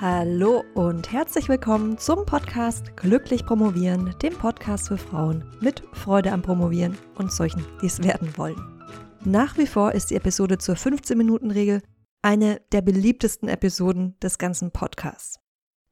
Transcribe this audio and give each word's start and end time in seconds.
Hallo 0.00 0.62
und 0.74 1.10
herzlich 1.10 1.48
willkommen 1.48 1.98
zum 1.98 2.24
Podcast 2.24 2.96
Glücklich 2.96 3.44
Promovieren, 3.44 4.14
dem 4.22 4.32
Podcast 4.32 4.86
für 4.86 4.96
Frauen 4.96 5.44
mit 5.60 5.82
Freude 5.92 6.30
am 6.30 6.40
Promovieren 6.40 6.96
und 7.16 7.32
solchen, 7.32 7.66
die 7.82 7.86
es 7.86 8.00
werden 8.04 8.38
wollen. 8.38 8.80
Nach 9.24 9.58
wie 9.58 9.66
vor 9.66 9.90
ist 9.90 10.10
die 10.10 10.14
Episode 10.14 10.58
zur 10.58 10.76
15-Minuten-Regel 10.76 11.82
eine 12.22 12.60
der 12.70 12.80
beliebtesten 12.80 13.48
Episoden 13.48 14.16
des 14.20 14.38
ganzen 14.38 14.70
Podcasts. 14.70 15.40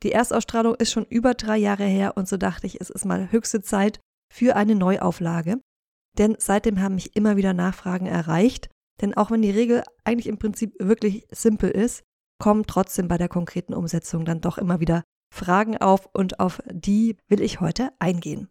Die 0.04 0.12
Erstausstrahlung 0.12 0.76
ist 0.76 0.92
schon 0.92 1.06
über 1.06 1.34
drei 1.34 1.56
Jahre 1.56 1.82
her 1.82 2.16
und 2.16 2.28
so 2.28 2.36
dachte 2.36 2.68
ich, 2.68 2.80
es 2.80 2.90
ist 2.90 3.06
mal 3.06 3.32
höchste 3.32 3.60
Zeit 3.60 3.98
für 4.32 4.54
eine 4.54 4.76
Neuauflage. 4.76 5.56
Denn 6.16 6.36
seitdem 6.38 6.80
haben 6.80 6.94
mich 6.94 7.16
immer 7.16 7.36
wieder 7.36 7.54
Nachfragen 7.54 8.06
erreicht. 8.06 8.68
Denn 9.00 9.14
auch 9.14 9.32
wenn 9.32 9.42
die 9.42 9.50
Regel 9.50 9.82
eigentlich 10.04 10.28
im 10.28 10.38
Prinzip 10.38 10.74
wirklich 10.78 11.26
simpel 11.32 11.70
ist, 11.72 12.04
kommen 12.38 12.64
trotzdem 12.66 13.08
bei 13.08 13.18
der 13.18 13.28
konkreten 13.28 13.74
Umsetzung 13.74 14.24
dann 14.24 14.40
doch 14.40 14.58
immer 14.58 14.80
wieder 14.80 15.04
Fragen 15.34 15.76
auf 15.76 16.08
und 16.12 16.40
auf 16.40 16.62
die 16.70 17.16
will 17.28 17.40
ich 17.40 17.60
heute 17.60 17.90
eingehen. 17.98 18.48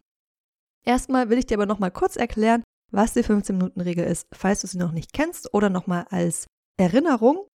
Erstmal 0.85 1.29
will 1.29 1.37
ich 1.37 1.45
dir 1.45 1.57
aber 1.57 1.65
nochmal 1.65 1.91
kurz 1.91 2.15
erklären, 2.15 2.63
was 2.91 3.13
die 3.13 3.23
15-Minuten-Regel 3.23 4.05
ist, 4.05 4.27
falls 4.33 4.61
du 4.61 4.67
sie 4.67 4.77
noch 4.77 4.91
nicht 4.91 5.13
kennst 5.13 5.53
oder 5.53 5.69
nochmal 5.69 6.05
als 6.09 6.47
Erinnerung. 6.77 7.47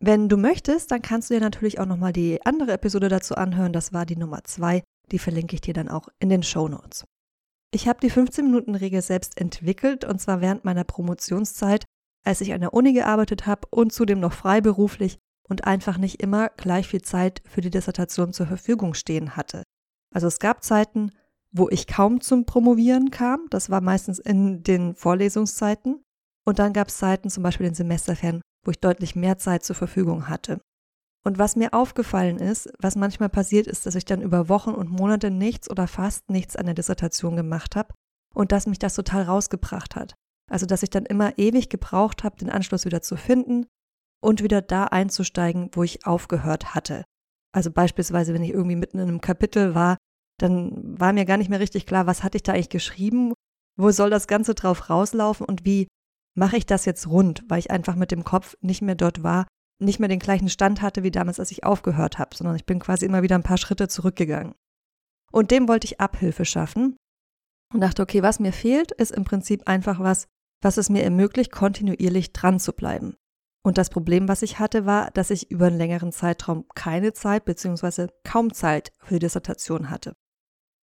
Wenn 0.00 0.28
du 0.28 0.36
möchtest, 0.36 0.92
dann 0.92 1.02
kannst 1.02 1.28
du 1.28 1.34
dir 1.34 1.40
natürlich 1.40 1.80
auch 1.80 1.86
nochmal 1.86 2.12
die 2.12 2.44
andere 2.46 2.72
Episode 2.72 3.08
dazu 3.08 3.34
anhören. 3.34 3.72
Das 3.72 3.92
war 3.92 4.06
die 4.06 4.16
Nummer 4.16 4.44
2. 4.44 4.84
Die 5.10 5.18
verlinke 5.18 5.54
ich 5.54 5.60
dir 5.60 5.74
dann 5.74 5.88
auch 5.88 6.08
in 6.20 6.28
den 6.28 6.44
Show 6.44 6.68
Notes. 6.68 7.04
Ich 7.72 7.88
habe 7.88 8.00
die 8.00 8.10
15-Minuten-Regel 8.10 9.02
selbst 9.02 9.38
entwickelt 9.38 10.04
und 10.04 10.20
zwar 10.20 10.40
während 10.40 10.64
meiner 10.64 10.84
Promotionszeit, 10.84 11.84
als 12.24 12.40
ich 12.40 12.52
an 12.52 12.60
der 12.60 12.72
Uni 12.72 12.92
gearbeitet 12.92 13.46
habe 13.46 13.66
und 13.70 13.92
zudem 13.92 14.20
noch 14.20 14.32
freiberuflich 14.32 15.18
und 15.48 15.66
einfach 15.66 15.98
nicht 15.98 16.22
immer 16.22 16.50
gleich 16.56 16.88
viel 16.88 17.02
Zeit 17.02 17.42
für 17.46 17.60
die 17.60 17.70
Dissertation 17.70 18.32
zur 18.32 18.46
Verfügung 18.46 18.94
stehen 18.94 19.36
hatte. 19.36 19.62
Also 20.14 20.26
es 20.26 20.38
gab 20.38 20.62
Zeiten, 20.62 21.12
wo 21.50 21.68
ich 21.68 21.86
kaum 21.86 22.20
zum 22.20 22.44
Promovieren 22.44 23.10
kam, 23.10 23.46
das 23.50 23.70
war 23.70 23.80
meistens 23.80 24.18
in 24.18 24.62
den 24.62 24.94
Vorlesungszeiten, 24.94 26.02
und 26.44 26.58
dann 26.58 26.72
gab 26.72 26.88
es 26.88 26.96
Zeiten, 26.96 27.28
zum 27.28 27.42
Beispiel 27.42 27.66
den 27.66 27.74
Semesterferien, 27.74 28.40
wo 28.64 28.70
ich 28.70 28.80
deutlich 28.80 29.14
mehr 29.14 29.36
Zeit 29.36 29.64
zur 29.64 29.76
Verfügung 29.76 30.28
hatte. 30.28 30.60
Und 31.22 31.38
was 31.38 31.56
mir 31.56 31.74
aufgefallen 31.74 32.38
ist, 32.38 32.70
was 32.78 32.96
manchmal 32.96 33.28
passiert 33.28 33.66
ist, 33.66 33.84
dass 33.84 33.94
ich 33.94 34.06
dann 34.06 34.22
über 34.22 34.48
Wochen 34.48 34.70
und 34.70 34.90
Monate 34.90 35.30
nichts 35.30 35.70
oder 35.70 35.86
fast 35.86 36.30
nichts 36.30 36.56
an 36.56 36.64
der 36.64 36.74
Dissertation 36.74 37.36
gemacht 37.36 37.76
habe 37.76 37.92
und 38.34 38.50
dass 38.50 38.66
mich 38.66 38.78
das 38.78 38.94
total 38.94 39.24
rausgebracht 39.24 39.94
hat. 39.94 40.14
Also 40.50 40.64
dass 40.64 40.82
ich 40.82 40.88
dann 40.88 41.04
immer 41.04 41.36
ewig 41.36 41.68
gebraucht 41.68 42.24
habe, 42.24 42.36
den 42.36 42.48
Anschluss 42.48 42.86
wieder 42.86 43.02
zu 43.02 43.16
finden 43.16 43.66
und 44.20 44.42
wieder 44.42 44.62
da 44.62 44.84
einzusteigen, 44.84 45.70
wo 45.72 45.82
ich 45.82 46.06
aufgehört 46.06 46.74
hatte. 46.74 47.04
Also 47.52 47.70
beispielsweise, 47.70 48.34
wenn 48.34 48.42
ich 48.42 48.50
irgendwie 48.50 48.76
mitten 48.76 48.98
in 48.98 49.08
einem 49.08 49.20
Kapitel 49.20 49.74
war, 49.74 49.96
dann 50.38 50.98
war 50.98 51.12
mir 51.12 51.24
gar 51.24 51.36
nicht 51.36 51.50
mehr 51.50 51.60
richtig 51.60 51.86
klar, 51.86 52.06
was 52.06 52.22
hatte 52.22 52.36
ich 52.36 52.42
da 52.42 52.52
eigentlich 52.52 52.68
geschrieben, 52.68 53.32
wo 53.76 53.90
soll 53.90 54.10
das 54.10 54.26
Ganze 54.26 54.54
drauf 54.54 54.90
rauslaufen 54.90 55.46
und 55.46 55.64
wie 55.64 55.88
mache 56.36 56.56
ich 56.56 56.66
das 56.66 56.84
jetzt 56.84 57.08
rund, 57.08 57.42
weil 57.48 57.58
ich 57.58 57.70
einfach 57.70 57.96
mit 57.96 58.10
dem 58.10 58.24
Kopf 58.24 58.54
nicht 58.60 58.82
mehr 58.82 58.94
dort 58.94 59.22
war, 59.22 59.46
nicht 59.80 59.98
mehr 59.98 60.08
den 60.08 60.18
gleichen 60.18 60.48
Stand 60.48 60.82
hatte 60.82 61.02
wie 61.02 61.10
damals, 61.10 61.40
als 61.40 61.50
ich 61.50 61.64
aufgehört 61.64 62.18
habe, 62.18 62.34
sondern 62.34 62.56
ich 62.56 62.66
bin 62.66 62.78
quasi 62.78 63.06
immer 63.06 63.22
wieder 63.22 63.36
ein 63.36 63.42
paar 63.42 63.58
Schritte 63.58 63.88
zurückgegangen. 63.88 64.54
Und 65.30 65.50
dem 65.50 65.68
wollte 65.68 65.86
ich 65.86 66.00
Abhilfe 66.00 66.44
schaffen 66.44 66.96
und 67.72 67.80
dachte, 67.80 68.02
okay, 68.02 68.22
was 68.22 68.40
mir 68.40 68.52
fehlt, 68.52 68.92
ist 68.92 69.12
im 69.12 69.24
Prinzip 69.24 69.68
einfach 69.68 70.00
was, 70.00 70.26
was 70.62 70.76
es 70.76 70.90
mir 70.90 71.02
ermöglicht, 71.02 71.52
kontinuierlich 71.52 72.32
dran 72.32 72.58
zu 72.58 72.72
bleiben. 72.72 73.16
Und 73.68 73.76
das 73.76 73.90
Problem, 73.90 74.28
was 74.28 74.40
ich 74.40 74.58
hatte, 74.58 74.86
war, 74.86 75.10
dass 75.10 75.28
ich 75.28 75.50
über 75.50 75.66
einen 75.66 75.76
längeren 75.76 76.10
Zeitraum 76.10 76.64
keine 76.74 77.12
Zeit 77.12 77.44
bzw. 77.44 78.06
kaum 78.24 78.54
Zeit 78.54 78.92
für 79.02 79.16
die 79.16 79.26
Dissertation 79.26 79.90
hatte. 79.90 80.16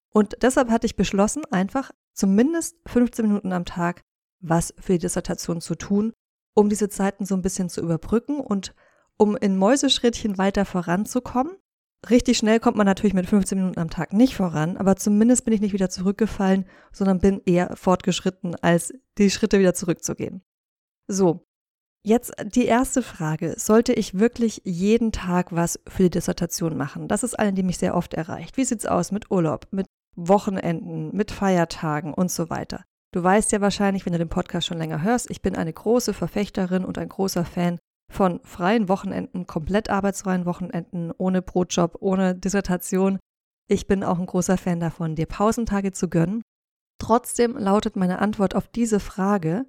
Und 0.10 0.38
deshalb 0.42 0.72
hatte 0.72 0.88
ich 0.88 0.96
beschlossen, 0.96 1.44
einfach 1.52 1.92
zumindest 2.14 2.78
15 2.88 3.28
Minuten 3.28 3.54
am 3.54 3.66
Tag 3.66 4.02
was 4.40 4.74
für 4.80 4.94
die 4.94 4.98
Dissertation 4.98 5.62
zu 5.62 5.76
tun, 5.76 6.12
um 6.56 6.70
diese 6.70 6.90
Zeiten 6.90 7.24
so 7.28 7.36
ein 7.36 7.44
bisschen 7.44 7.70
zu 7.70 7.82
überbrücken 7.82 8.40
und 8.40 8.74
um 9.16 9.38
in 9.38 9.58
Mäuseschrittchen 9.58 10.40
weiter 10.40 10.66
voranzukommen. 10.66 11.56
Richtig 12.10 12.40
schnell 12.40 12.60
kommt 12.60 12.78
man 12.78 12.88
natürlich 12.88 13.14
mit 13.14 13.28
15 13.28 13.60
Minuten 13.60 13.80
am 13.80 13.92
Tag 13.92 14.12
nicht 14.12 14.36
voran, 14.36 14.78
aber 14.78 14.96
zumindest 14.96 15.46
bin 15.46 15.54
ich 15.54 15.62
nicht 15.62 15.74
wieder 15.74 15.92
zurückgefallen, 15.92 16.66
sondern 16.92 17.20
bin 17.20 17.44
eher 17.46 17.76
fortgeschritten, 17.76 18.56
als 18.56 18.92
die 19.20 19.30
Schritte 19.30 19.60
wieder 19.60 19.76
zurückzugehen. 19.76 20.42
So, 21.06 21.46
Jetzt 22.04 22.34
die 22.44 22.66
erste 22.66 23.04
Frage. 23.04 23.54
Sollte 23.58 23.94
ich 23.94 24.18
wirklich 24.18 24.62
jeden 24.66 25.12
Tag 25.12 25.54
was 25.56 25.80
für 25.88 26.04
die 26.04 26.10
Dissertation 26.10 26.76
machen? 26.76 27.08
Das 27.08 27.24
ist 27.24 27.38
eine, 27.38 27.54
die 27.54 27.64
mich 27.64 27.78
sehr 27.78 27.96
oft 27.96 28.16
erreicht. 28.16 28.58
Wie 28.58 28.66
sieht's 28.66 28.88
aus 28.88 29.12
mit 29.12 29.30
Urlaub, 29.30 29.68
mit 29.72 29.86
Wochenenden, 30.16 31.16
mit 31.16 31.30
Feiertagen 31.30 32.14
und 32.14 32.32
so 32.32 32.50
weiter? 32.50 32.84
Du 33.14 33.22
weißt 33.22 33.52
ja 33.52 33.62
wahrscheinlich, 33.62 34.06
wenn 34.06 34.14
du 34.14 34.20
den 34.20 34.30
Podcast 34.30 34.68
schon 34.68 34.80
länger 34.80 35.04
hörst, 35.04 35.30
ich 35.30 35.42
bin 35.42 35.56
eine 35.56 35.74
große 35.74 36.14
Verfechterin 36.14 36.86
und 36.86 36.98
ein 36.98 37.10
großer 37.10 37.46
Fan 37.46 37.78
von 38.12 38.40
freien 38.44 38.90
Wochenenden, 38.90 39.46
komplett 39.46 39.90
arbeitsfreien 39.90 40.46
Wochenenden, 40.46 41.12
ohne 41.18 41.42
Brotjob, 41.42 41.98
ohne 42.00 42.36
Dissertation. 42.36 43.20
Ich 43.70 43.88
bin 43.88 44.04
auch 44.04 44.18
ein 44.18 44.26
großer 44.26 44.58
Fan 44.58 44.80
davon, 44.80 45.16
dir 45.16 45.28
Pausentage 45.28 45.92
zu 45.92 46.10
gönnen. 46.10 46.42
Trotzdem 47.00 47.58
lautet 47.58 47.96
meine 47.96 48.20
Antwort 48.20 48.56
auf 48.56 48.68
diese 48.68 49.00
Frage, 49.00 49.66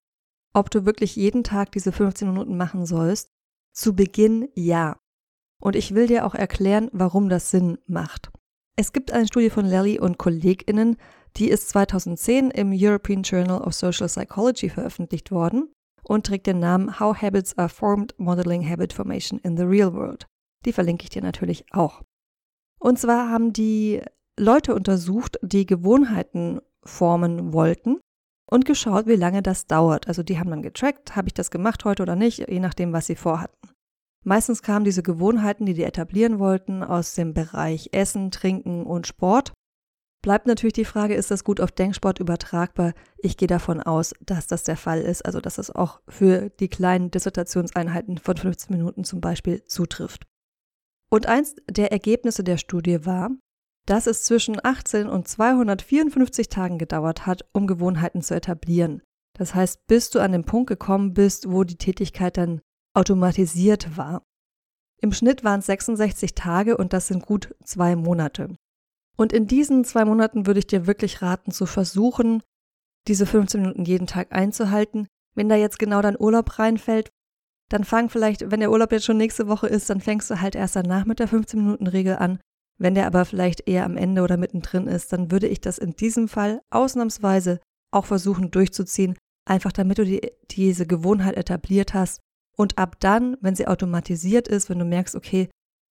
ob 0.52 0.70
du 0.70 0.84
wirklich 0.84 1.16
jeden 1.16 1.44
Tag 1.44 1.72
diese 1.72 1.92
15 1.92 2.28
Minuten 2.28 2.56
machen 2.56 2.86
sollst? 2.86 3.30
Zu 3.72 3.94
Beginn 3.94 4.48
ja. 4.54 4.96
Und 5.60 5.76
ich 5.76 5.94
will 5.94 6.06
dir 6.06 6.26
auch 6.26 6.34
erklären, 6.34 6.88
warum 6.92 7.28
das 7.28 7.50
Sinn 7.50 7.78
macht. 7.86 8.30
Es 8.76 8.92
gibt 8.92 9.12
eine 9.12 9.26
Studie 9.26 9.50
von 9.50 9.66
Lally 9.66 9.98
und 9.98 10.18
KollegInnen, 10.18 10.96
die 11.36 11.48
ist 11.48 11.68
2010 11.70 12.50
im 12.50 12.72
European 12.74 13.22
Journal 13.22 13.62
of 13.62 13.74
Social 13.74 14.08
Psychology 14.08 14.68
veröffentlicht 14.68 15.30
worden 15.30 15.72
und 16.02 16.26
trägt 16.26 16.46
den 16.46 16.58
Namen 16.58 16.98
How 16.98 17.16
Habits 17.20 17.56
Are 17.58 17.68
Formed 17.68 18.14
Modeling 18.18 18.68
Habit 18.68 18.92
Formation 18.92 19.38
in 19.40 19.56
the 19.56 19.62
Real 19.62 19.94
World. 19.94 20.26
Die 20.64 20.72
verlinke 20.72 21.04
ich 21.04 21.10
dir 21.10 21.22
natürlich 21.22 21.64
auch. 21.72 22.02
Und 22.78 22.98
zwar 22.98 23.30
haben 23.30 23.52
die 23.52 24.02
Leute 24.38 24.74
untersucht, 24.74 25.38
die 25.42 25.66
Gewohnheiten 25.66 26.60
formen 26.84 27.52
wollten 27.52 28.00
und 28.52 28.66
geschaut, 28.66 29.06
wie 29.06 29.16
lange 29.16 29.42
das 29.42 29.66
dauert. 29.66 30.08
Also 30.08 30.22
die 30.22 30.38
haben 30.38 30.50
dann 30.50 30.60
getrackt, 30.60 31.16
habe 31.16 31.28
ich 31.28 31.34
das 31.34 31.50
gemacht 31.50 31.86
heute 31.86 32.02
oder 32.02 32.16
nicht, 32.16 32.50
je 32.50 32.60
nachdem, 32.60 32.92
was 32.92 33.06
sie 33.06 33.16
vorhatten. 33.16 33.56
Meistens 34.24 34.62
kamen 34.62 34.84
diese 34.84 35.02
Gewohnheiten, 35.02 35.64
die 35.64 35.72
die 35.72 35.84
etablieren 35.84 36.38
wollten, 36.38 36.82
aus 36.82 37.14
dem 37.14 37.32
Bereich 37.32 37.88
Essen, 37.92 38.30
Trinken 38.30 38.84
und 38.84 39.06
Sport. 39.06 39.54
Bleibt 40.22 40.46
natürlich 40.46 40.74
die 40.74 40.84
Frage, 40.84 41.14
ist 41.14 41.30
das 41.30 41.44
gut 41.44 41.62
auf 41.62 41.72
Denksport 41.72 42.20
übertragbar? 42.20 42.92
Ich 43.16 43.38
gehe 43.38 43.48
davon 43.48 43.80
aus, 43.80 44.14
dass 44.20 44.48
das 44.48 44.64
der 44.64 44.76
Fall 44.76 45.00
ist, 45.00 45.24
also 45.24 45.40
dass 45.40 45.56
es 45.56 45.74
auch 45.74 46.02
für 46.06 46.50
die 46.50 46.68
kleinen 46.68 47.10
Dissertationseinheiten 47.10 48.18
von 48.18 48.36
15 48.36 48.76
Minuten 48.76 49.02
zum 49.02 49.22
Beispiel 49.22 49.64
zutrifft. 49.64 50.26
Und 51.10 51.26
eins 51.26 51.56
der 51.70 51.90
Ergebnisse 51.90 52.44
der 52.44 52.58
Studie 52.58 53.06
war, 53.06 53.30
dass 53.86 54.06
es 54.06 54.22
zwischen 54.22 54.58
18 54.62 55.08
und 55.08 55.26
254 55.26 56.48
Tagen 56.48 56.78
gedauert 56.78 57.26
hat, 57.26 57.44
um 57.52 57.66
Gewohnheiten 57.66 58.22
zu 58.22 58.34
etablieren. 58.34 59.02
Das 59.34 59.54
heißt, 59.54 59.86
bis 59.86 60.10
du 60.10 60.20
an 60.20 60.32
den 60.32 60.44
Punkt 60.44 60.68
gekommen 60.68 61.14
bist, 61.14 61.50
wo 61.50 61.64
die 61.64 61.76
Tätigkeit 61.78 62.36
dann 62.36 62.60
automatisiert 62.94 63.96
war. 63.96 64.22
Im 65.00 65.12
Schnitt 65.12 65.42
waren 65.42 65.60
es 65.60 65.66
66 65.66 66.34
Tage 66.34 66.76
und 66.76 66.92
das 66.92 67.08
sind 67.08 67.26
gut 67.26 67.54
zwei 67.64 67.96
Monate. 67.96 68.54
Und 69.16 69.32
in 69.32 69.46
diesen 69.46 69.84
zwei 69.84 70.04
Monaten 70.04 70.46
würde 70.46 70.60
ich 70.60 70.66
dir 70.66 70.86
wirklich 70.86 71.22
raten, 71.22 71.50
zu 71.50 71.66
versuchen, 71.66 72.42
diese 73.08 73.26
15 73.26 73.60
Minuten 73.60 73.84
jeden 73.84 74.06
Tag 74.06 74.32
einzuhalten. 74.32 75.08
Wenn 75.34 75.48
da 75.48 75.56
jetzt 75.56 75.78
genau 75.78 76.02
dein 76.02 76.20
Urlaub 76.20 76.58
reinfällt, 76.58 77.10
dann 77.68 77.84
fang 77.84 78.10
vielleicht, 78.10 78.50
wenn 78.50 78.60
der 78.60 78.70
Urlaub 78.70 78.92
jetzt 78.92 79.06
schon 79.06 79.16
nächste 79.16 79.48
Woche 79.48 79.66
ist, 79.66 79.90
dann 79.90 80.00
fängst 80.00 80.30
du 80.30 80.40
halt 80.40 80.54
erst 80.54 80.76
danach 80.76 81.04
mit 81.04 81.18
der 81.18 81.28
15-Minuten-Regel 81.28 82.16
an 82.16 82.38
wenn 82.78 82.94
der 82.94 83.06
aber 83.06 83.24
vielleicht 83.24 83.68
eher 83.68 83.84
am 83.84 83.96
Ende 83.96 84.22
oder 84.22 84.36
mittendrin 84.36 84.86
ist, 84.86 85.12
dann 85.12 85.30
würde 85.30 85.48
ich 85.48 85.60
das 85.60 85.78
in 85.78 85.92
diesem 85.92 86.28
Fall 86.28 86.62
ausnahmsweise 86.70 87.60
auch 87.92 88.06
versuchen 88.06 88.50
durchzuziehen, 88.50 89.16
einfach 89.48 89.72
damit 89.72 89.98
du 89.98 90.04
die, 90.04 90.32
diese 90.50 90.86
Gewohnheit 90.86 91.36
etabliert 91.36 91.94
hast. 91.94 92.20
Und 92.56 92.78
ab 92.78 92.96
dann, 93.00 93.36
wenn 93.40 93.54
sie 93.54 93.66
automatisiert 93.66 94.48
ist, 94.48 94.68
wenn 94.68 94.78
du 94.78 94.84
merkst, 94.84 95.14
okay, 95.14 95.48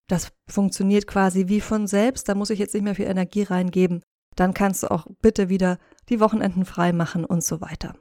das 0.07 0.31
funktioniert 0.49 1.07
quasi 1.07 1.47
wie 1.47 1.61
von 1.61 1.87
selbst, 1.87 2.27
da 2.27 2.35
muss 2.35 2.49
ich 2.49 2.59
jetzt 2.59 2.73
nicht 2.73 2.83
mehr 2.83 2.95
viel 2.95 3.05
Energie 3.05 3.43
reingeben, 3.43 4.01
dann 4.35 4.53
kannst 4.53 4.83
du 4.83 4.91
auch 4.91 5.07
bitte 5.21 5.49
wieder 5.49 5.77
die 6.09 6.19
Wochenenden 6.19 6.65
frei 6.65 6.93
machen 6.93 7.25
und 7.25 7.43
so 7.43 7.61
weiter. 7.61 7.95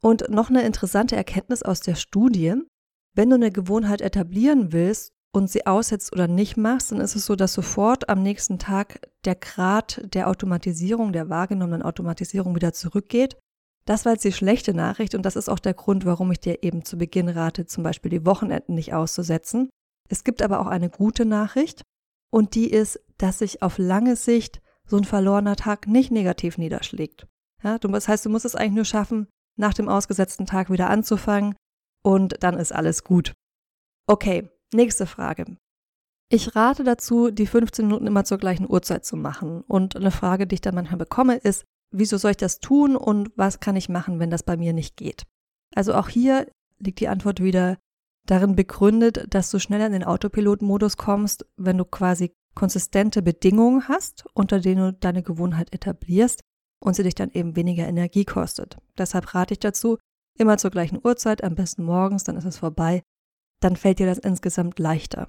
Und 0.00 0.28
noch 0.28 0.50
eine 0.50 0.62
interessante 0.62 1.16
Erkenntnis 1.16 1.62
aus 1.62 1.80
der 1.80 1.96
Studie, 1.96 2.54
wenn 3.14 3.30
du 3.30 3.36
eine 3.36 3.50
Gewohnheit 3.50 4.00
etablieren 4.00 4.72
willst, 4.72 5.12
und 5.32 5.50
sie 5.50 5.66
aussetzt 5.66 6.12
oder 6.12 6.26
nicht 6.26 6.56
machst, 6.56 6.92
dann 6.92 7.00
ist 7.00 7.16
es 7.16 7.26
so, 7.26 7.36
dass 7.36 7.52
sofort 7.52 8.08
am 8.08 8.22
nächsten 8.22 8.58
Tag 8.58 9.08
der 9.24 9.34
Grad 9.34 10.00
der 10.14 10.28
Automatisierung, 10.28 11.12
der 11.12 11.28
wahrgenommenen 11.28 11.82
Automatisierung 11.82 12.54
wieder 12.54 12.72
zurückgeht. 12.72 13.36
Das 13.84 14.04
war 14.04 14.12
jetzt 14.12 14.24
die 14.24 14.32
schlechte 14.32 14.74
Nachricht 14.74 15.14
und 15.14 15.22
das 15.22 15.36
ist 15.36 15.48
auch 15.48 15.58
der 15.58 15.74
Grund, 15.74 16.04
warum 16.04 16.30
ich 16.32 16.40
dir 16.40 16.62
eben 16.62 16.84
zu 16.84 16.98
Beginn 16.98 17.28
rate, 17.28 17.66
zum 17.66 17.84
Beispiel 17.84 18.10
die 18.10 18.26
Wochenenden 18.26 18.74
nicht 18.74 18.94
auszusetzen. 18.94 19.70
Es 20.08 20.24
gibt 20.24 20.42
aber 20.42 20.60
auch 20.60 20.66
eine 20.66 20.90
gute 20.90 21.24
Nachricht. 21.24 21.82
Und 22.30 22.54
die 22.54 22.70
ist, 22.70 23.00
dass 23.16 23.38
sich 23.38 23.62
auf 23.62 23.78
lange 23.78 24.16
Sicht 24.16 24.60
so 24.84 24.96
ein 24.96 25.04
verlorener 25.04 25.56
Tag 25.56 25.86
nicht 25.86 26.10
negativ 26.10 26.58
niederschlägt. 26.58 27.26
Ja, 27.62 27.78
das 27.78 28.08
heißt, 28.08 28.24
du 28.24 28.30
musst 28.30 28.44
es 28.44 28.54
eigentlich 28.54 28.74
nur 28.74 28.84
schaffen, 28.84 29.28
nach 29.56 29.74
dem 29.74 29.88
ausgesetzten 29.88 30.46
Tag 30.46 30.70
wieder 30.70 30.88
anzufangen 30.90 31.56
und 32.04 32.42
dann 32.42 32.58
ist 32.58 32.72
alles 32.72 33.02
gut. 33.04 33.32
Okay, 34.06 34.48
nächste 34.74 35.06
Frage. 35.06 35.56
Ich 36.30 36.54
rate 36.54 36.84
dazu, 36.84 37.30
die 37.30 37.46
15 37.46 37.86
Minuten 37.86 38.06
immer 38.06 38.24
zur 38.24 38.38
gleichen 38.38 38.70
Uhrzeit 38.70 39.04
zu 39.04 39.16
machen. 39.16 39.62
Und 39.62 39.96
eine 39.96 40.10
Frage, 40.10 40.46
die 40.46 40.56
ich 40.56 40.60
dann 40.60 40.74
manchmal 40.74 40.98
bekomme, 40.98 41.36
ist, 41.36 41.64
wieso 41.90 42.18
soll 42.18 42.32
ich 42.32 42.36
das 42.36 42.60
tun 42.60 42.96
und 42.96 43.30
was 43.36 43.60
kann 43.60 43.76
ich 43.76 43.88
machen, 43.88 44.20
wenn 44.20 44.30
das 44.30 44.42
bei 44.42 44.56
mir 44.56 44.74
nicht 44.74 44.96
geht? 44.96 45.24
Also 45.74 45.94
auch 45.94 46.08
hier 46.08 46.46
liegt 46.78 47.00
die 47.00 47.08
Antwort 47.08 47.42
wieder 47.42 47.78
darin 48.26 48.56
begründet, 48.56 49.24
dass 49.32 49.50
du 49.50 49.58
schneller 49.58 49.86
in 49.86 49.92
den 49.92 50.04
Autopilot-Modus 50.04 50.98
kommst, 50.98 51.46
wenn 51.56 51.78
du 51.78 51.86
quasi 51.86 52.32
konsistente 52.54 53.22
Bedingungen 53.22 53.88
hast, 53.88 54.26
unter 54.34 54.60
denen 54.60 54.82
du 54.82 54.92
deine 54.92 55.22
Gewohnheit 55.22 55.72
etablierst 55.72 56.42
und 56.80 56.94
sie 56.94 57.04
dich 57.04 57.14
dann 57.14 57.30
eben 57.30 57.56
weniger 57.56 57.86
Energie 57.86 58.24
kostet. 58.24 58.76
Deshalb 58.98 59.34
rate 59.34 59.54
ich 59.54 59.60
dazu, 59.60 59.96
immer 60.38 60.58
zur 60.58 60.70
gleichen 60.70 61.00
Uhrzeit, 61.02 61.42
am 61.42 61.54
besten 61.54 61.84
morgens, 61.84 62.24
dann 62.24 62.36
ist 62.36 62.44
es 62.44 62.58
vorbei, 62.58 63.02
dann 63.60 63.76
fällt 63.76 63.98
dir 63.98 64.06
das 64.06 64.18
insgesamt 64.18 64.78
leichter. 64.78 65.28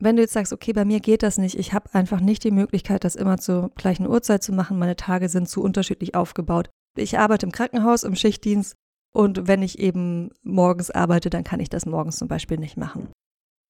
Wenn 0.00 0.16
du 0.16 0.22
jetzt 0.22 0.32
sagst, 0.32 0.52
okay, 0.52 0.72
bei 0.72 0.84
mir 0.84 1.00
geht 1.00 1.22
das 1.22 1.38
nicht, 1.38 1.58
ich 1.58 1.72
habe 1.72 1.94
einfach 1.94 2.20
nicht 2.20 2.42
die 2.42 2.50
Möglichkeit, 2.50 3.04
das 3.04 3.14
immer 3.14 3.38
zur 3.38 3.70
gleichen 3.76 4.08
Uhrzeit 4.08 4.42
zu 4.42 4.52
machen, 4.52 4.78
meine 4.78 4.96
Tage 4.96 5.28
sind 5.28 5.48
zu 5.48 5.62
unterschiedlich 5.62 6.14
aufgebaut. 6.14 6.70
Ich 6.96 7.18
arbeite 7.18 7.46
im 7.46 7.52
Krankenhaus, 7.52 8.02
im 8.02 8.16
Schichtdienst 8.16 8.74
und 9.14 9.46
wenn 9.46 9.62
ich 9.62 9.78
eben 9.78 10.30
morgens 10.42 10.90
arbeite, 10.90 11.30
dann 11.30 11.44
kann 11.44 11.60
ich 11.60 11.68
das 11.68 11.86
morgens 11.86 12.16
zum 12.16 12.28
Beispiel 12.28 12.58
nicht 12.58 12.76
machen. 12.76 13.12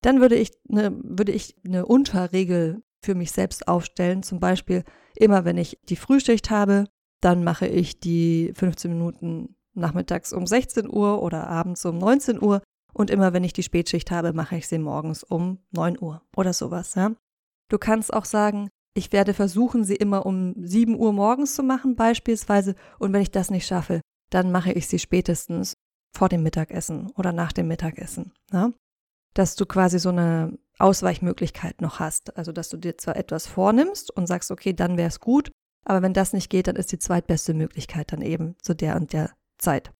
Dann 0.02 0.20
würde 0.20 0.36
ich 0.36 0.52
eine, 0.70 0.98
würde 1.02 1.32
ich 1.32 1.56
eine 1.64 1.86
Unterregel 1.86 2.82
für 3.04 3.14
mich 3.14 3.32
selbst 3.32 3.68
aufstellen. 3.68 4.22
Zum 4.22 4.40
Beispiel 4.40 4.84
immer, 5.16 5.44
wenn 5.44 5.58
ich 5.58 5.78
die 5.88 5.96
Frühschicht 5.96 6.50
habe, 6.50 6.86
dann 7.20 7.44
mache 7.44 7.66
ich 7.66 8.00
die 8.00 8.52
15 8.54 8.90
Minuten 8.90 9.56
nachmittags 9.74 10.32
um 10.32 10.46
16 10.46 10.88
Uhr 10.88 11.22
oder 11.22 11.46
abends 11.46 11.84
um 11.84 11.98
19 11.98 12.42
Uhr 12.42 12.62
und 12.92 13.10
immer 13.10 13.32
wenn 13.32 13.44
ich 13.44 13.52
die 13.52 13.62
Spätschicht 13.62 14.10
habe, 14.10 14.32
mache 14.32 14.56
ich 14.56 14.68
sie 14.68 14.78
morgens 14.78 15.24
um 15.24 15.58
9 15.72 16.00
Uhr 16.00 16.22
oder 16.36 16.52
sowas. 16.52 16.94
Ja? 16.94 17.12
Du 17.68 17.78
kannst 17.78 18.12
auch 18.12 18.24
sagen, 18.24 18.68
ich 18.94 19.12
werde 19.12 19.34
versuchen, 19.34 19.84
sie 19.84 19.96
immer 19.96 20.26
um 20.26 20.54
7 20.56 20.98
Uhr 20.98 21.12
morgens 21.12 21.54
zu 21.54 21.62
machen 21.62 21.96
beispielsweise. 21.96 22.74
Und 22.98 23.12
wenn 23.12 23.22
ich 23.22 23.30
das 23.30 23.50
nicht 23.50 23.66
schaffe, 23.66 24.02
dann 24.30 24.52
mache 24.52 24.72
ich 24.72 24.86
sie 24.86 24.98
spätestens 24.98 25.74
vor 26.14 26.28
dem 26.28 26.42
Mittagessen 26.42 27.10
oder 27.16 27.32
nach 27.32 27.52
dem 27.52 27.68
Mittagessen. 27.68 28.32
Ja? 28.52 28.72
Dass 29.34 29.56
du 29.56 29.64
quasi 29.64 29.98
so 29.98 30.10
eine 30.10 30.58
Ausweichmöglichkeit 30.78 31.80
noch 31.80 32.00
hast. 32.00 32.36
Also, 32.36 32.52
dass 32.52 32.68
du 32.68 32.76
dir 32.76 32.98
zwar 32.98 33.16
etwas 33.16 33.46
vornimmst 33.46 34.14
und 34.14 34.26
sagst, 34.26 34.50
okay, 34.50 34.74
dann 34.74 34.98
wäre 34.98 35.08
es 35.08 35.20
gut, 35.20 35.50
aber 35.84 36.02
wenn 36.02 36.12
das 36.12 36.32
nicht 36.32 36.50
geht, 36.50 36.66
dann 36.66 36.76
ist 36.76 36.92
die 36.92 36.98
zweitbeste 36.98 37.54
Möglichkeit 37.54 38.12
dann 38.12 38.20
eben 38.20 38.56
zu 38.60 38.74
der 38.74 38.96
und 38.96 39.12
der 39.12 39.32
Zeit. 39.58 39.92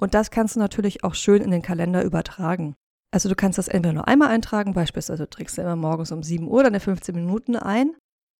Und 0.00 0.14
das 0.14 0.30
kannst 0.30 0.56
du 0.56 0.60
natürlich 0.60 1.04
auch 1.04 1.14
schön 1.14 1.42
in 1.42 1.50
den 1.50 1.62
Kalender 1.62 2.02
übertragen. 2.02 2.74
Also 3.12 3.28
du 3.28 3.34
kannst 3.34 3.58
das 3.58 3.68
entweder 3.68 3.92
nur 3.92 4.08
einmal 4.08 4.28
eintragen, 4.28 4.72
beispielsweise 4.72 5.28
trägst 5.28 5.58
du 5.58 5.62
immer 5.62 5.76
morgens 5.76 6.10
um 6.10 6.22
7 6.22 6.48
Uhr 6.48 6.62
deine 6.62 6.80
15 6.80 7.14
Minuten 7.14 7.56
ein. 7.56 7.94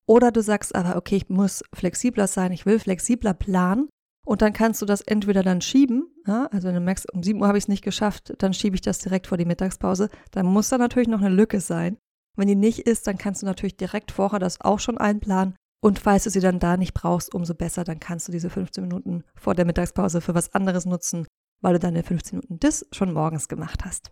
Oder 0.06 0.32
du 0.32 0.42
sagst 0.42 0.74
aber, 0.74 0.96
okay, 0.96 1.16
ich 1.16 1.28
muss 1.28 1.62
flexibler 1.74 2.26
sein, 2.26 2.52
ich 2.52 2.66
will 2.66 2.78
flexibler 2.78 3.34
planen. 3.34 3.88
Und 4.26 4.42
dann 4.42 4.52
kannst 4.52 4.80
du 4.80 4.86
das 4.86 5.00
entweder 5.00 5.42
dann 5.42 5.60
schieben, 5.60 6.04
ja, 6.26 6.46
also 6.46 6.68
wenn 6.68 6.74
du 6.74 6.80
merkst, 6.80 7.12
um 7.12 7.22
7 7.22 7.40
Uhr 7.40 7.48
habe 7.48 7.58
ich 7.58 7.64
es 7.64 7.68
nicht 7.68 7.84
geschafft, 7.84 8.34
dann 8.38 8.54
schiebe 8.54 8.74
ich 8.74 8.80
das 8.80 8.98
direkt 8.98 9.26
vor 9.26 9.38
die 9.38 9.44
Mittagspause. 9.44 10.08
Dann 10.30 10.46
muss 10.46 10.68
da 10.68 10.78
natürlich 10.78 11.08
noch 11.08 11.20
eine 11.20 11.34
Lücke 11.34 11.60
sein. 11.60 11.96
Wenn 12.36 12.48
die 12.48 12.54
nicht 12.54 12.80
ist, 12.80 13.06
dann 13.06 13.18
kannst 13.18 13.42
du 13.42 13.46
natürlich 13.46 13.76
direkt 13.76 14.12
vorher 14.12 14.38
das 14.38 14.60
auch 14.60 14.78
schon 14.78 14.98
einplanen. 14.98 15.56
Und 15.82 15.98
falls 15.98 16.24
du 16.24 16.30
sie 16.30 16.40
dann 16.40 16.58
da 16.58 16.76
nicht 16.76 16.94
brauchst, 16.94 17.34
umso 17.34 17.54
besser, 17.54 17.84
dann 17.84 18.00
kannst 18.00 18.28
du 18.28 18.32
diese 18.32 18.50
15 18.50 18.82
Minuten 18.84 19.24
vor 19.34 19.54
der 19.54 19.64
Mittagspause 19.64 20.20
für 20.20 20.34
was 20.34 20.52
anderes 20.54 20.84
nutzen, 20.84 21.26
weil 21.60 21.74
du 21.74 21.78
deine 21.78 22.02
15 22.02 22.38
Minuten 22.38 22.58
Dis 22.58 22.86
schon 22.92 23.12
morgens 23.12 23.48
gemacht 23.48 23.84
hast. 23.84 24.10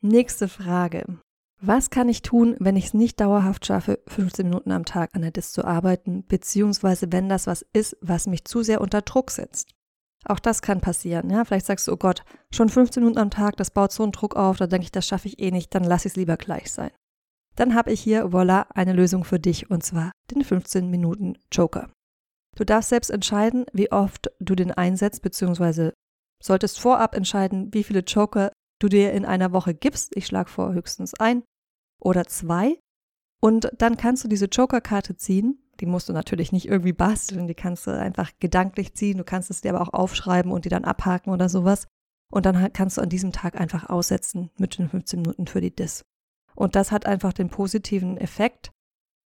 Nächste 0.00 0.48
Frage. 0.48 1.18
Was 1.60 1.88
kann 1.88 2.08
ich 2.08 2.22
tun, 2.22 2.56
wenn 2.58 2.76
ich 2.76 2.86
es 2.86 2.94
nicht 2.94 3.20
dauerhaft 3.20 3.64
schaffe, 3.64 4.00
15 4.06 4.48
Minuten 4.48 4.70
am 4.70 4.84
Tag 4.84 5.14
an 5.14 5.22
der 5.22 5.30
Dis 5.30 5.52
zu 5.52 5.64
arbeiten, 5.64 6.26
beziehungsweise 6.26 7.10
wenn 7.10 7.28
das 7.28 7.46
was 7.46 7.64
ist, 7.72 7.96
was 8.00 8.26
mich 8.26 8.44
zu 8.44 8.62
sehr 8.62 8.80
unter 8.80 9.02
Druck 9.02 9.30
setzt? 9.30 9.74
Auch 10.26 10.40
das 10.40 10.62
kann 10.62 10.80
passieren. 10.80 11.30
Ja? 11.30 11.44
Vielleicht 11.44 11.66
sagst 11.66 11.86
du, 11.86 11.92
oh 11.92 11.96
Gott, 11.96 12.24
schon 12.50 12.68
15 12.68 13.02
Minuten 13.02 13.18
am 13.18 13.30
Tag, 13.30 13.56
das 13.56 13.70
baut 13.70 13.92
so 13.92 14.02
einen 14.02 14.12
Druck 14.12 14.36
auf, 14.36 14.56
da 14.56 14.66
denke 14.66 14.84
ich, 14.84 14.92
das 14.92 15.06
schaffe 15.06 15.28
ich 15.28 15.38
eh 15.38 15.50
nicht, 15.50 15.74
dann 15.74 15.84
lasse 15.84 16.08
ich 16.08 16.12
es 16.12 16.16
lieber 16.16 16.36
gleich 16.36 16.72
sein. 16.72 16.90
Dann 17.56 17.74
habe 17.74 17.92
ich 17.92 18.00
hier, 18.00 18.32
voila, 18.32 18.66
eine 18.74 18.92
Lösung 18.92 19.24
für 19.24 19.38
dich 19.38 19.70
und 19.70 19.84
zwar 19.84 20.12
den 20.30 20.42
15 20.42 20.90
Minuten 20.90 21.38
Joker. 21.52 21.90
Du 22.56 22.64
darfst 22.64 22.90
selbst 22.90 23.10
entscheiden, 23.10 23.66
wie 23.72 23.92
oft 23.92 24.30
du 24.38 24.54
den 24.54 24.72
einsetzt, 24.72 25.22
beziehungsweise 25.22 25.92
solltest 26.44 26.78
vorab 26.78 27.14
entscheiden, 27.14 27.72
wie 27.72 27.84
viele 27.84 28.00
Joker 28.00 28.52
du 28.80 28.88
dir 28.88 29.12
in 29.12 29.24
einer 29.24 29.52
Woche 29.52 29.74
gibst. 29.74 30.14
Ich 30.16 30.26
schlage 30.26 30.50
vor 30.50 30.72
höchstens 30.74 31.14
ein 31.14 31.42
oder 32.00 32.26
zwei. 32.26 32.78
Und 33.40 33.70
dann 33.78 33.96
kannst 33.96 34.24
du 34.24 34.28
diese 34.28 34.46
Joker-Karte 34.46 35.16
ziehen. 35.16 35.58
Die 35.80 35.86
musst 35.86 36.08
du 36.08 36.12
natürlich 36.12 36.52
nicht 36.52 36.68
irgendwie 36.68 36.92
basteln, 36.92 37.46
die 37.46 37.54
kannst 37.54 37.86
du 37.86 37.90
einfach 37.90 38.30
gedanklich 38.38 38.94
ziehen. 38.94 39.18
Du 39.18 39.24
kannst 39.24 39.50
es 39.50 39.60
dir 39.60 39.74
aber 39.74 39.82
auch 39.82 39.92
aufschreiben 39.92 40.52
und 40.52 40.64
die 40.64 40.68
dann 40.68 40.84
abhaken 40.84 41.32
oder 41.32 41.48
sowas. 41.48 41.86
Und 42.30 42.46
dann 42.46 42.72
kannst 42.72 42.96
du 42.96 43.02
an 43.02 43.08
diesem 43.08 43.32
Tag 43.32 43.60
einfach 43.60 43.88
aussetzen 43.88 44.50
mit 44.58 44.78
den 44.78 44.88
15 44.88 45.22
Minuten 45.22 45.46
für 45.46 45.60
die 45.60 45.74
Dis. 45.74 46.02
Und 46.54 46.76
das 46.76 46.92
hat 46.92 47.06
einfach 47.06 47.32
den 47.32 47.48
positiven 47.48 48.16
Effekt, 48.16 48.70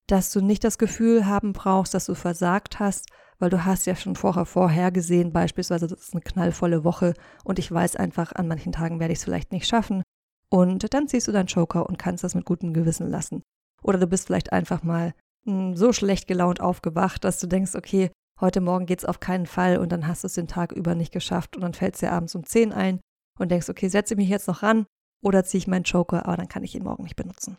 dass 0.07 0.31
du 0.31 0.41
nicht 0.41 0.63
das 0.63 0.77
Gefühl 0.77 1.25
haben 1.25 1.53
brauchst, 1.53 1.93
dass 1.93 2.05
du 2.05 2.15
versagt 2.15 2.79
hast, 2.79 3.09
weil 3.39 3.49
du 3.49 3.65
hast 3.65 3.85
ja 3.85 3.95
schon 3.95 4.15
vorher 4.15 4.45
vorhergesehen, 4.45 5.31
beispielsweise, 5.31 5.87
das 5.87 5.99
ist 5.99 6.13
eine 6.13 6.21
knallvolle 6.21 6.83
Woche 6.83 7.13
und 7.43 7.59
ich 7.59 7.71
weiß 7.71 7.95
einfach, 7.95 8.33
an 8.33 8.47
manchen 8.47 8.71
Tagen 8.71 8.99
werde 8.99 9.13
ich 9.13 9.19
es 9.19 9.25
vielleicht 9.25 9.51
nicht 9.51 9.67
schaffen. 9.67 10.03
Und 10.49 10.93
dann 10.93 11.07
ziehst 11.07 11.27
du 11.27 11.31
deinen 11.31 11.47
Joker 11.47 11.87
und 11.87 11.99
kannst 11.99 12.23
das 12.23 12.35
mit 12.35 12.45
gutem 12.45 12.73
Gewissen 12.73 13.09
lassen. 13.09 13.43
Oder 13.83 13.99
du 13.99 14.07
bist 14.07 14.27
vielleicht 14.27 14.53
einfach 14.53 14.83
mal 14.83 15.13
mh, 15.45 15.53
hm, 15.53 15.75
so 15.75 15.93
schlecht 15.93 16.27
gelaunt 16.27 16.61
aufgewacht, 16.61 17.23
dass 17.23 17.39
du 17.39 17.47
denkst, 17.47 17.75
okay, 17.75 18.11
heute 18.39 18.61
Morgen 18.61 18.85
geht 18.85 18.99
es 18.99 19.05
auf 19.05 19.19
keinen 19.19 19.45
Fall 19.45 19.77
und 19.77 19.91
dann 19.91 20.07
hast 20.07 20.23
du 20.23 20.27
es 20.27 20.33
den 20.33 20.47
Tag 20.47 20.71
über 20.71 20.95
nicht 20.95 21.11
geschafft 21.11 21.55
und 21.55 21.63
dann 21.63 21.73
fällt 21.73 21.95
es 21.95 21.99
dir 21.99 22.11
abends 22.11 22.35
um 22.35 22.45
10 22.45 22.71
ein 22.71 22.99
und 23.39 23.51
denkst, 23.51 23.69
okay, 23.69 23.89
setze 23.89 24.13
ich 24.13 24.17
mich 24.17 24.29
jetzt 24.29 24.47
noch 24.47 24.63
ran 24.63 24.85
oder 25.23 25.43
ziehe 25.43 25.59
ich 25.59 25.67
meinen 25.67 25.83
Joker, 25.83 26.25
aber 26.25 26.37
dann 26.37 26.47
kann 26.47 26.63
ich 26.63 26.75
ihn 26.75 26.83
morgen 26.83 27.03
nicht 27.03 27.15
benutzen. 27.15 27.57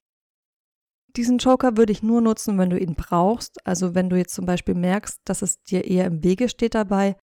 Diesen 1.19 1.39
Joker 1.39 1.77
würde 1.77 1.91
ich 1.91 2.05
nur 2.05 2.21
nutzen, 2.21 2.59
wenn 2.59 2.71
du 2.71 2.79
ihn 2.79 2.95
brauchst. 2.95 3.67
Also 3.67 3.97
wenn 3.97 4.09
du 4.09 4.15
jetzt 4.15 4.37
zum 4.37 4.47
Beispiel 4.47 4.77
merkst, 4.77 5.21
dass 5.25 5.43
es 5.43 5.61
dir 5.65 5.85
eher 5.85 6.05
im 6.05 6.23
Wege 6.23 6.49
steht 6.49 6.77
dabei, 6.77 7.17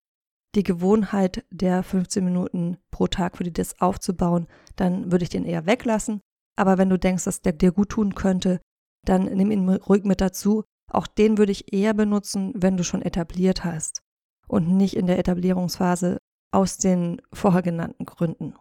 die 0.54 0.64
Gewohnheit 0.64 1.46
der 1.50 1.82
15 1.82 2.26
Minuten 2.26 2.76
pro 2.92 3.08
Tag 3.08 3.38
für 3.38 3.46
die 3.46 3.54
Dis 3.54 3.80
aufzubauen, 3.80 4.48
dann 4.76 5.14
würde 5.14 5.24
ich 5.24 5.30
den 5.30 5.46
eher 5.46 5.66
weglassen. 5.66 6.20
Aber 6.58 6.78
wenn 6.78 6.90
du 6.90 7.00
denkst, 7.00 7.24
dass 7.24 7.42
der 7.42 7.54
dir 7.54 7.72
gut 7.72 7.88
tun 7.88 8.16
könnte, 8.16 8.60
dann 9.06 9.24
nimm 9.34 9.50
ihn 9.50 9.70
ruhig 9.70 10.04
mit 10.04 10.20
dazu. 10.20 10.66
Auch 10.92 11.08
den 11.08 11.38
würde 11.38 11.54
ich 11.54 11.74
eher 11.74 11.94
benutzen, 11.94 12.52
wenn 12.54 12.76
du 12.76 12.84
schon 12.84 13.02
etabliert 13.02 13.64
hast 13.64 14.02
und 14.50 14.76
nicht 14.76 14.98
in 14.98 15.08
der 15.08 15.20
Etablierungsphase 15.20 16.18
aus 16.52 16.78
den 16.78 17.22
vorher 17.32 17.62
genannten 17.62 18.06
Gründen. 18.06 18.56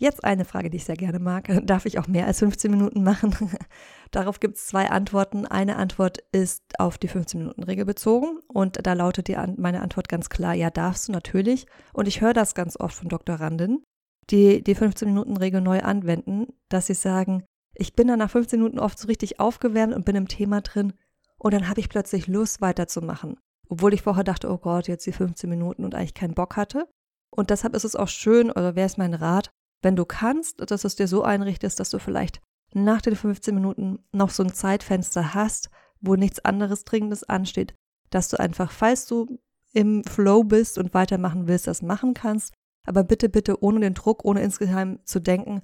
Jetzt 0.00 0.24
eine 0.24 0.46
Frage, 0.46 0.70
die 0.70 0.78
ich 0.78 0.86
sehr 0.86 0.96
gerne 0.96 1.18
mag. 1.18 1.46
Darf 1.66 1.84
ich 1.84 1.98
auch 1.98 2.08
mehr 2.08 2.26
als 2.26 2.38
15 2.38 2.70
Minuten 2.70 3.02
machen? 3.02 3.36
Darauf 4.10 4.40
gibt 4.40 4.56
es 4.56 4.66
zwei 4.66 4.88
Antworten. 4.88 5.44
Eine 5.44 5.76
Antwort 5.76 6.24
ist 6.32 6.62
auf 6.78 6.96
die 6.96 7.10
15-Minuten-Regel 7.10 7.84
bezogen 7.84 8.38
und 8.48 8.86
da 8.86 8.94
lautet 8.94 9.28
die, 9.28 9.36
meine 9.58 9.82
Antwort 9.82 10.08
ganz 10.08 10.30
klar, 10.30 10.54
ja, 10.54 10.70
darfst 10.70 11.08
du 11.08 11.12
natürlich. 11.12 11.66
Und 11.92 12.08
ich 12.08 12.22
höre 12.22 12.32
das 12.32 12.54
ganz 12.54 12.80
oft 12.80 12.96
von 12.96 13.10
Doktoranden, 13.10 13.84
die 14.30 14.64
die 14.64 14.74
15-Minuten-Regel 14.74 15.60
neu 15.60 15.80
anwenden, 15.80 16.46
dass 16.70 16.86
sie 16.86 16.94
sagen, 16.94 17.44
ich 17.74 17.92
bin 17.92 18.08
dann 18.08 18.20
nach 18.20 18.30
15 18.30 18.58
Minuten 18.58 18.78
oft 18.78 18.98
so 18.98 19.06
richtig 19.06 19.38
aufgewärmt 19.38 19.94
und 19.94 20.06
bin 20.06 20.16
im 20.16 20.28
Thema 20.28 20.62
drin 20.62 20.94
und 21.36 21.52
dann 21.52 21.68
habe 21.68 21.80
ich 21.80 21.90
plötzlich 21.90 22.26
Lust 22.26 22.62
weiterzumachen, 22.62 23.36
obwohl 23.68 23.92
ich 23.92 24.00
vorher 24.00 24.24
dachte, 24.24 24.50
oh 24.50 24.58
Gott, 24.58 24.88
jetzt 24.88 25.06
die 25.06 25.12
15 25.12 25.48
Minuten 25.50 25.84
und 25.84 25.94
eigentlich 25.94 26.14
keinen 26.14 26.34
Bock 26.34 26.56
hatte. 26.56 26.88
Und 27.30 27.50
deshalb 27.50 27.76
ist 27.76 27.84
es 27.84 27.96
auch 27.96 28.08
schön, 28.08 28.50
oder 28.50 28.74
wäre 28.74 28.86
es 28.86 28.96
mein 28.96 29.14
Rat, 29.14 29.50
wenn 29.82 29.96
du 29.96 30.04
kannst, 30.04 30.60
dass 30.70 30.82
du 30.82 30.86
es 30.86 30.96
dir 30.96 31.08
so 31.08 31.22
einrichtest, 31.22 31.80
dass 31.80 31.90
du 31.90 31.98
vielleicht 31.98 32.40
nach 32.72 33.00
den 33.00 33.16
15 33.16 33.54
Minuten 33.54 33.98
noch 34.12 34.30
so 34.30 34.42
ein 34.42 34.52
Zeitfenster 34.52 35.34
hast, 35.34 35.70
wo 36.00 36.16
nichts 36.16 36.44
anderes 36.44 36.84
Dringendes 36.84 37.24
ansteht, 37.24 37.74
dass 38.10 38.28
du 38.28 38.38
einfach, 38.38 38.70
falls 38.70 39.06
du 39.06 39.38
im 39.72 40.04
Flow 40.04 40.44
bist 40.44 40.78
und 40.78 40.94
weitermachen 40.94 41.46
willst, 41.46 41.66
das 41.66 41.82
machen 41.82 42.14
kannst. 42.14 42.54
Aber 42.86 43.04
bitte, 43.04 43.28
bitte 43.28 43.62
ohne 43.62 43.80
den 43.80 43.94
Druck, 43.94 44.24
ohne 44.24 44.42
insgeheim 44.42 44.98
zu 45.04 45.20
denken, 45.20 45.62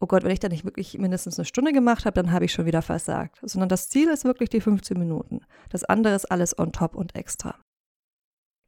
oh 0.00 0.06
Gott, 0.06 0.24
wenn 0.24 0.30
ich 0.30 0.40
da 0.40 0.48
nicht 0.48 0.64
wirklich 0.64 0.96
mindestens 0.98 1.38
eine 1.38 1.44
Stunde 1.44 1.72
gemacht 1.72 2.04
habe, 2.04 2.14
dann 2.14 2.32
habe 2.32 2.44
ich 2.44 2.52
schon 2.52 2.66
wieder 2.66 2.82
versagt. 2.82 3.38
Sondern 3.42 3.68
das 3.68 3.88
Ziel 3.88 4.08
ist 4.08 4.24
wirklich 4.24 4.48
die 4.48 4.60
15 4.60 4.98
Minuten. 4.98 5.40
Das 5.70 5.84
andere 5.84 6.14
ist 6.14 6.26
alles 6.26 6.58
on 6.58 6.72
top 6.72 6.94
und 6.94 7.14
extra. 7.14 7.56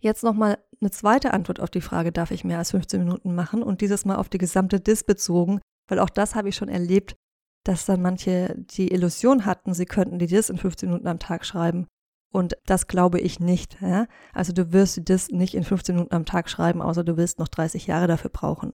Jetzt 0.00 0.24
nochmal 0.24 0.58
eine 0.80 0.90
zweite 0.90 1.32
Antwort 1.32 1.60
auf 1.60 1.70
die 1.70 1.82
Frage, 1.82 2.10
darf 2.10 2.30
ich 2.30 2.44
mehr 2.44 2.58
als 2.58 2.70
15 2.70 3.00
Minuten 3.04 3.34
machen? 3.34 3.62
Und 3.62 3.82
dieses 3.82 4.04
Mal 4.04 4.16
auf 4.16 4.30
die 4.30 4.38
gesamte 4.38 4.80
Dis 4.80 5.04
bezogen, 5.04 5.60
weil 5.88 5.98
auch 5.98 6.08
das 6.08 6.34
habe 6.34 6.48
ich 6.48 6.56
schon 6.56 6.68
erlebt, 6.68 7.16
dass 7.64 7.84
dann 7.84 8.00
manche 8.00 8.54
die 8.56 8.92
Illusion 8.92 9.44
hatten, 9.44 9.74
sie 9.74 9.84
könnten 9.84 10.18
die 10.18 10.26
DIS 10.26 10.48
in 10.48 10.56
15 10.56 10.88
Minuten 10.88 11.06
am 11.06 11.18
Tag 11.18 11.44
schreiben. 11.44 11.86
Und 12.32 12.56
das 12.64 12.86
glaube 12.86 13.20
ich 13.20 13.40
nicht. 13.40 13.78
Ja? 13.82 14.06
Also 14.32 14.52
du 14.52 14.72
wirst 14.72 14.96
die 14.96 15.04
DIS 15.04 15.28
nicht 15.28 15.54
in 15.54 15.64
15 15.64 15.94
Minuten 15.94 16.14
am 16.14 16.24
Tag 16.24 16.48
schreiben, 16.48 16.80
außer 16.80 17.04
du 17.04 17.16
wirst 17.16 17.38
noch 17.38 17.48
30 17.48 17.86
Jahre 17.86 18.06
dafür 18.06 18.30
brauchen. 18.30 18.72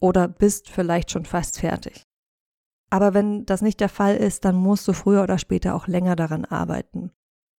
Oder 0.00 0.28
bist 0.28 0.70
vielleicht 0.70 1.10
schon 1.10 1.26
fast 1.26 1.60
fertig. 1.60 2.04
Aber 2.90 3.14
wenn 3.14 3.44
das 3.44 3.62
nicht 3.62 3.80
der 3.80 3.88
Fall 3.88 4.16
ist, 4.16 4.44
dann 4.44 4.54
musst 4.54 4.86
du 4.86 4.92
früher 4.92 5.22
oder 5.22 5.38
später 5.38 5.74
auch 5.74 5.86
länger 5.86 6.16
daran 6.16 6.44
arbeiten. 6.44 7.10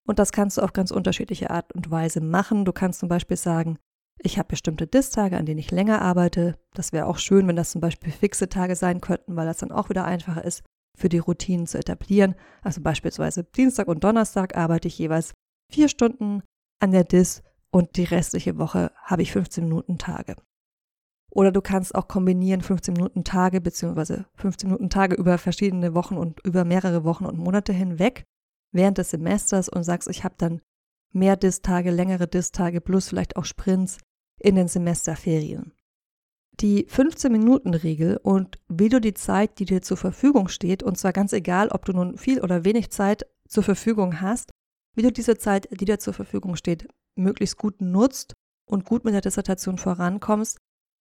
Und 0.06 0.20
das 0.20 0.32
kannst 0.32 0.58
du 0.58 0.62
auf 0.62 0.74
ganz 0.74 0.92
unterschiedliche 0.92 1.50
Art 1.50 1.74
und 1.74 1.90
Weise 1.90 2.22
machen. 2.22 2.66
Du 2.66 2.74
kannst 2.74 3.00
zum 3.00 3.10
Beispiel 3.10 3.38
sagen, 3.38 3.78
ich 4.20 4.38
habe 4.38 4.50
bestimmte 4.50 4.88
Dis-Tage, 4.88 5.38
an 5.38 5.46
denen 5.46 5.60
ich 5.60 5.72
länger 5.72 6.02
arbeite. 6.02 6.58
Das 6.74 6.94
wäre 6.94 7.08
auch 7.08 7.18
schön, 7.18 7.48
wenn 7.48 7.56
das 7.56 7.72
zum 7.72 7.82
Beispiel 7.82 8.12
fixe 8.12 8.50
Tage 8.50 8.76
sein 8.76 9.02
könnten, 9.02 9.36
weil 9.36 9.46
das 9.46 9.58
dann 9.58 9.72
auch 9.72 9.90
wieder 9.90 10.06
einfacher 10.06 10.44
ist, 10.44 10.64
für 10.98 11.10
die 11.10 11.18
Routinen 11.18 11.68
zu 11.68 11.78
etablieren. 11.78 12.36
Also 12.62 12.82
beispielsweise 12.82 13.44
Dienstag 13.44 13.88
und 13.88 14.04
Donnerstag 14.04 14.56
arbeite 14.56 14.88
ich 14.88 14.98
jeweils 14.98 15.34
vier 15.72 15.90
Stunden 15.90 16.44
an 16.80 16.92
der 16.92 17.04
Dis 17.04 17.42
und 17.72 17.98
die 17.98 18.04
restliche 18.04 18.58
Woche 18.58 18.92
habe 19.04 19.24
ich 19.24 19.32
15 19.32 19.64
Minuten 19.64 19.98
Tage. 19.98 20.36
Oder 21.32 21.52
du 21.52 21.62
kannst 21.62 21.96
auch 21.96 22.08
kombinieren 22.08 22.62
15 22.62 22.94
Minuten 22.94 23.24
Tage 23.24 23.60
beziehungsweise 23.60 24.28
15 24.36 24.70
Minuten 24.70 24.90
Tage 24.92 25.16
über 25.16 25.40
verschiedene 25.40 25.96
Wochen 25.96 26.16
und 26.16 26.40
über 26.46 26.64
mehrere 26.64 27.04
Wochen 27.04 27.26
und 27.26 27.40
Monate 27.40 27.74
hinweg 27.74 28.26
während 28.74 28.98
des 28.98 29.12
Semesters 29.12 29.70
und 29.70 29.84
sagst, 29.84 30.10
ich 30.10 30.24
habe 30.24 30.36
dann 30.38 30.62
mehr 31.14 31.38
Distage, 31.38 31.92
längere 31.92 32.28
Distage 32.28 32.82
plus 32.82 33.08
vielleicht 33.10 33.38
auch 33.38 33.46
Sprints 33.46 34.00
in 34.40 34.56
den 34.56 34.68
Semesterferien. 34.68 35.74
Die 36.60 36.88
15-Minuten-Regel 36.88 38.18
und 38.18 38.60
wie 38.68 38.90
du 38.90 39.00
die 39.00 39.14
Zeit, 39.14 39.58
die 39.60 39.66
dir 39.66 39.82
zur 39.82 39.98
Verfügung 39.98 40.50
steht, 40.50 40.84
und 40.84 40.98
zwar 40.98 41.14
ganz 41.14 41.34
egal, 41.34 41.70
ob 41.70 41.86
du 41.86 41.94
nun 41.94 42.18
viel 42.18 42.42
oder 42.42 42.66
wenig 42.66 42.92
Zeit 42.92 43.26
zur 43.48 43.64
Verfügung 43.64 44.22
hast, 44.22 44.52
wie 44.96 45.02
du 45.02 45.12
diese 45.12 45.38
Zeit, 45.38 45.68
die 45.72 45.86
dir 45.86 46.00
zur 46.00 46.14
Verfügung 46.14 46.56
steht, 46.56 46.88
möglichst 47.16 47.58
gut 47.58 47.82
nutzt 47.82 48.34
und 48.70 48.86
gut 48.86 49.04
mit 49.04 49.14
der 49.14 49.22
Dissertation 49.22 49.78
vorankommst, 49.78 50.58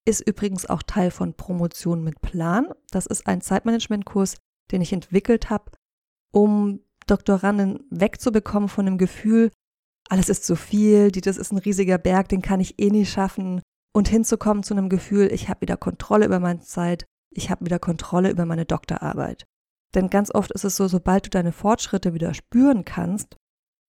ist 0.06 0.26
übrigens 0.26 0.66
auch 0.66 0.82
Teil 0.82 1.10
von 1.10 1.34
Promotion 1.34 2.02
mit 2.02 2.20
Plan. 2.22 2.68
Das 2.90 3.06
ist 3.06 3.26
ein 3.26 3.40
Zeitmanagement-Kurs, 3.40 4.36
den 4.70 4.80
ich 4.80 4.92
entwickelt 4.92 5.50
habe, 5.50 5.70
um 6.32 6.80
Doktoranden 7.12 7.80
wegzubekommen 7.90 8.68
von 8.68 8.86
dem 8.86 8.98
Gefühl, 8.98 9.50
alles 10.08 10.28
ist 10.28 10.44
zu 10.44 10.56
viel, 10.56 11.10
das 11.10 11.36
ist 11.36 11.52
ein 11.52 11.58
riesiger 11.58 11.98
Berg, 11.98 12.28
den 12.28 12.42
kann 12.42 12.60
ich 12.60 12.78
eh 12.78 12.90
nie 12.90 13.06
schaffen, 13.06 13.62
und 13.94 14.08
hinzukommen 14.08 14.62
zu 14.62 14.74
einem 14.74 14.88
Gefühl, 14.88 15.30
ich 15.32 15.48
habe 15.48 15.60
wieder 15.60 15.76
Kontrolle 15.76 16.26
über 16.26 16.40
meine 16.40 16.60
Zeit, 16.60 17.04
ich 17.30 17.50
habe 17.50 17.64
wieder 17.64 17.78
Kontrolle 17.78 18.30
über 18.30 18.46
meine 18.46 18.64
Doktorarbeit. 18.64 19.44
Denn 19.94 20.08
ganz 20.08 20.34
oft 20.34 20.50
ist 20.52 20.64
es 20.64 20.76
so, 20.76 20.88
sobald 20.88 21.26
du 21.26 21.30
deine 21.30 21.52
Fortschritte 21.52 22.14
wieder 22.14 22.32
spüren 22.32 22.84
kannst, 22.84 23.36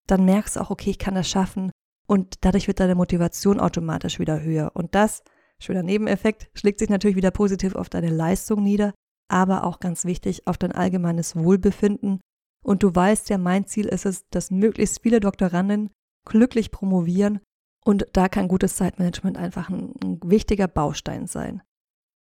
dann 0.08 0.26
merkst 0.26 0.58
du 0.58 0.60
auch, 0.60 0.70
okay, 0.70 0.90
ich 0.90 1.00
kann 1.00 1.16
das 1.16 1.30
schaffen 1.30 1.72
und 2.08 2.36
dadurch 2.42 2.68
wird 2.68 2.82
deine 2.82 2.96
Motivation 2.96 3.60
automatisch 3.60 4.20
wieder 4.20 4.42
höher. 4.42 4.72
Und 4.74 4.96
das 4.96 5.24
Schöner 5.64 5.84
Nebeneffekt, 5.84 6.50
schlägt 6.54 6.80
sich 6.80 6.90
natürlich 6.90 7.16
wieder 7.16 7.32
positiv 7.32 7.76
auf 7.76 7.88
deine 7.88 8.10
Leistung 8.10 8.62
nieder, 8.62 8.94
aber 9.30 9.64
auch 9.64 9.80
ganz 9.80 10.04
wichtig 10.04 10.46
auf 10.46 10.58
dein 10.58 10.74
allgemeines 10.74 11.38
Wohlbefinden. 11.38 12.20
Und 12.64 12.84
du 12.84 12.94
weißt 12.94 13.30
ja, 13.30 13.38
mein 13.38 13.66
Ziel 13.66 13.86
ist 13.86 14.06
es, 14.06 14.28
dass 14.30 14.52
möglichst 14.52 15.02
viele 15.02 15.20
Doktoranden 15.20 15.90
glücklich 16.26 16.72
promovieren 16.72 17.40
und 17.86 18.08
da 18.14 18.30
kann 18.30 18.48
gutes 18.48 18.78
Zeitmanagement 18.78 19.38
einfach 19.38 19.70
ein, 19.70 19.94
ein 20.02 20.20
wichtiger 20.24 20.68
Baustein 20.68 21.28
sein. 21.28 21.62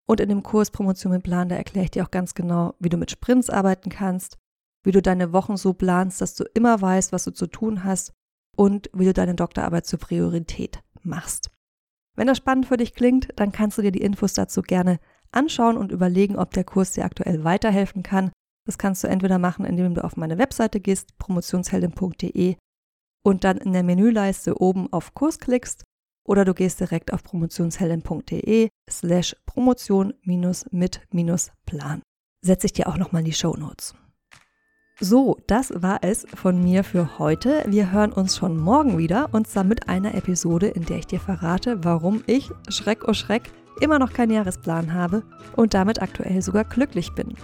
Und 0.05 0.19
in 0.19 0.29
dem 0.29 0.43
Kurs 0.43 0.71
Promotion 0.71 1.13
mit 1.13 1.23
Plan, 1.23 1.47
da 1.47 1.55
erkläre 1.55 1.85
ich 1.85 1.91
dir 1.91 2.03
auch 2.03 2.11
ganz 2.11 2.33
genau, 2.33 2.75
wie 2.79 2.89
du 2.89 2.97
mit 2.97 3.11
Sprints 3.11 3.49
arbeiten 3.49 3.89
kannst, 3.89 4.37
wie 4.83 4.91
du 4.91 5.01
deine 5.01 5.31
Wochen 5.31 5.55
so 5.55 5.73
planst, 5.73 6.19
dass 6.19 6.35
du 6.35 6.43
immer 6.53 6.81
weißt, 6.81 7.13
was 7.13 7.23
du 7.23 7.31
zu 7.31 7.47
tun 7.47 7.85
hast 7.85 8.11
und 8.57 8.89
wie 8.93 9.05
du 9.05 9.13
deine 9.13 9.35
Doktorarbeit 9.35 9.85
zur 9.85 9.99
Priorität 9.99 10.83
machst. 11.01 11.49
Wenn 12.15 12.27
das 12.27 12.37
spannend 12.37 12.67
für 12.67 12.77
dich 12.77 12.93
klingt, 12.93 13.29
dann 13.37 13.53
kannst 13.53 13.77
du 13.77 13.81
dir 13.81 13.91
die 13.91 14.01
Infos 14.01 14.33
dazu 14.33 14.61
gerne 14.61 14.99
anschauen 15.31 15.77
und 15.77 15.91
überlegen, 15.91 16.37
ob 16.37 16.51
der 16.51 16.65
Kurs 16.65 16.91
dir 16.91 17.05
aktuell 17.05 17.43
weiterhelfen 17.43 18.03
kann. 18.03 18.31
Das 18.65 18.77
kannst 18.77 19.03
du 19.03 19.07
entweder 19.07 19.39
machen, 19.39 19.65
indem 19.65 19.93
du 19.93 20.03
auf 20.03 20.15
meine 20.15 20.37
Webseite 20.37 20.79
gehst, 20.79 21.17
promotionsheldin.de 21.17 22.55
und 23.23 23.43
dann 23.43 23.57
in 23.57 23.73
der 23.73 23.83
Menüleiste 23.83 24.59
oben 24.61 24.91
auf 24.91 25.13
Kurs 25.13 25.39
klickst 25.39 25.83
oder 26.25 26.45
du 26.45 26.53
gehst 26.53 26.79
direkt 26.79 27.11
auf 27.11 27.23
promotionsheldin.de 27.23 28.69
slash 28.89 29.35
promotion 29.45 30.13
mit 30.23 31.01
plan. 31.65 32.01
Setze 32.41 32.67
ich 32.67 32.73
dir 32.73 32.87
auch 32.87 32.97
nochmal 32.97 33.21
in 33.21 33.25
die 33.25 33.33
Show 33.33 33.55
Notes. 33.55 33.95
So, 34.99 35.37
das 35.47 35.73
war 35.81 35.99
es 36.01 36.25
von 36.35 36.63
mir 36.63 36.83
für 36.83 37.17
heute. 37.17 37.63
Wir 37.67 37.91
hören 37.91 38.13
uns 38.13 38.37
schon 38.37 38.57
morgen 38.57 38.97
wieder 38.97 39.33
und 39.33 39.47
zwar 39.47 39.63
mit 39.63 39.89
einer 39.89 40.13
Episode, 40.13 40.67
in 40.67 40.85
der 40.85 40.97
ich 40.97 41.07
dir 41.07 41.19
verrate, 41.19 41.83
warum 41.83 42.23
ich, 42.27 42.51
Schreck 42.69 43.07
oh 43.07 43.13
Schreck, 43.13 43.51
immer 43.81 43.97
noch 43.99 44.13
keinen 44.13 44.31
Jahresplan 44.31 44.93
habe 44.93 45.23
und 45.55 45.73
damit 45.73 46.01
aktuell 46.01 46.41
sogar 46.41 46.63
glücklich 46.63 47.13
bin. 47.15 47.35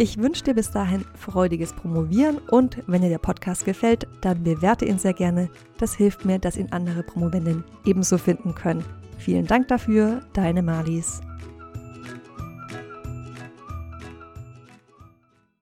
Ich 0.00 0.16
wünsche 0.16 0.44
dir 0.44 0.54
bis 0.54 0.70
dahin 0.70 1.04
freudiges 1.16 1.72
Promovieren 1.72 2.38
und 2.38 2.78
wenn 2.86 3.02
dir 3.02 3.08
der 3.08 3.18
Podcast 3.18 3.64
gefällt, 3.64 4.06
dann 4.20 4.44
bewerte 4.44 4.84
ihn 4.84 4.96
sehr 4.96 5.12
gerne. 5.12 5.50
Das 5.78 5.92
hilft 5.92 6.24
mir, 6.24 6.38
dass 6.38 6.56
ihn 6.56 6.68
andere 6.70 7.02
Promovenden 7.02 7.64
ebenso 7.84 8.16
finden 8.16 8.54
können. 8.54 8.84
Vielen 9.18 9.48
Dank 9.48 9.66
dafür, 9.66 10.20
deine 10.34 10.62
Marlies. 10.62 11.20